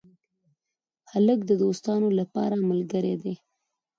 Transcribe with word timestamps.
هلک 1.11 1.39
د 1.45 1.51
دوستانو 1.63 2.07
لپاره 2.19 2.55
ملګری 2.69 3.15
دی. 3.23 3.35